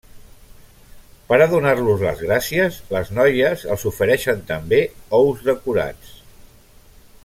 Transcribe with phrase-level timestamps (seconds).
[1.27, 4.83] Per a donar-los les gràcies, les noies els ofereixen també
[5.23, 6.17] ous decorats.